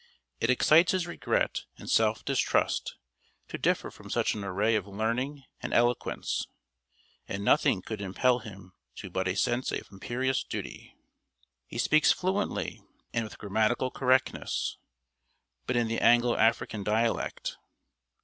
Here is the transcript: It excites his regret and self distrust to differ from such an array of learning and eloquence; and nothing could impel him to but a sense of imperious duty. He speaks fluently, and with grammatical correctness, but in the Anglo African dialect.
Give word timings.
It 0.39 0.49
excites 0.49 0.93
his 0.93 1.05
regret 1.05 1.65
and 1.77 1.87
self 1.87 2.25
distrust 2.25 2.95
to 3.49 3.59
differ 3.59 3.91
from 3.91 4.09
such 4.09 4.33
an 4.33 4.43
array 4.43 4.75
of 4.75 4.87
learning 4.87 5.43
and 5.59 5.75
eloquence; 5.75 6.47
and 7.27 7.45
nothing 7.45 7.83
could 7.83 8.01
impel 8.01 8.39
him 8.39 8.73
to 8.95 9.11
but 9.11 9.27
a 9.27 9.35
sense 9.35 9.71
of 9.71 9.87
imperious 9.91 10.43
duty. 10.43 10.95
He 11.67 11.77
speaks 11.77 12.11
fluently, 12.11 12.81
and 13.13 13.25
with 13.25 13.37
grammatical 13.37 13.91
correctness, 13.91 14.79
but 15.67 15.75
in 15.75 15.87
the 15.87 15.99
Anglo 15.99 16.35
African 16.35 16.83
dialect. 16.83 17.57